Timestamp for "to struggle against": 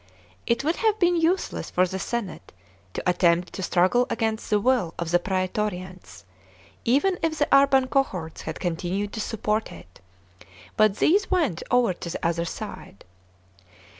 3.53-4.49